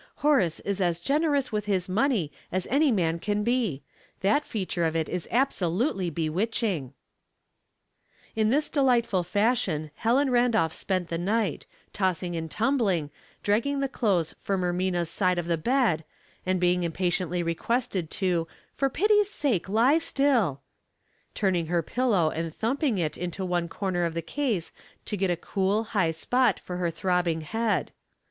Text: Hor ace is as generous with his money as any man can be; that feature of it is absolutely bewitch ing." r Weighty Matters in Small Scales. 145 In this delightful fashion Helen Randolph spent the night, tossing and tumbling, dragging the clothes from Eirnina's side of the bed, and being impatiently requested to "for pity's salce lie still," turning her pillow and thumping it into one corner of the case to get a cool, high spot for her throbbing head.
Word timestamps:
Hor 0.15 0.39
ace 0.39 0.59
is 0.61 0.81
as 0.81 0.99
generous 0.99 1.51
with 1.51 1.65
his 1.65 1.87
money 1.87 2.31
as 2.51 2.65
any 2.71 2.91
man 2.91 3.19
can 3.19 3.43
be; 3.43 3.83
that 4.21 4.43
feature 4.45 4.83
of 4.83 4.95
it 4.95 5.07
is 5.07 5.27
absolutely 5.29 6.09
bewitch 6.09 6.63
ing." 6.63 6.69
r 6.85 6.89
Weighty 8.35 8.49
Matters 8.49 8.65
in 8.65 8.71
Small 8.73 8.85
Scales. 8.87 9.05
145 9.13 9.81
In 9.85 9.89
this 9.93 9.93
delightful 9.93 9.93
fashion 9.93 9.97
Helen 9.97 10.31
Randolph 10.31 10.73
spent 10.73 11.09
the 11.09 11.19
night, 11.19 11.67
tossing 11.93 12.35
and 12.35 12.49
tumbling, 12.49 13.11
dragging 13.43 13.79
the 13.79 13.87
clothes 13.87 14.33
from 14.39 14.61
Eirnina's 14.61 15.07
side 15.11 15.37
of 15.37 15.45
the 15.45 15.55
bed, 15.55 16.03
and 16.47 16.59
being 16.59 16.81
impatiently 16.81 17.43
requested 17.43 18.09
to 18.09 18.47
"for 18.73 18.89
pity's 18.89 19.29
salce 19.29 19.67
lie 19.69 19.99
still," 19.99 20.61
turning 21.35 21.67
her 21.67 21.83
pillow 21.83 22.31
and 22.31 22.51
thumping 22.55 22.97
it 22.97 23.19
into 23.19 23.45
one 23.45 23.69
corner 23.69 24.05
of 24.05 24.15
the 24.15 24.23
case 24.23 24.71
to 25.05 25.15
get 25.15 25.29
a 25.29 25.37
cool, 25.37 25.83
high 25.83 26.09
spot 26.09 26.59
for 26.59 26.77
her 26.77 26.89
throbbing 26.89 27.41
head. 27.41 27.91